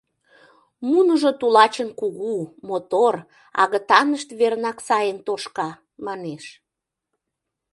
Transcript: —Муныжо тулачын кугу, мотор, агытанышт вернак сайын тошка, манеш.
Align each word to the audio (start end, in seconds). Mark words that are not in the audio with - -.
—Муныжо 0.89 1.31
тулачын 1.39 1.89
кугу, 1.99 2.33
мотор, 2.67 3.15
агытанышт 3.61 4.29
вернак 4.39 4.77
сайын 4.87 5.17
тошка, 5.27 5.69
манеш. 6.05 6.43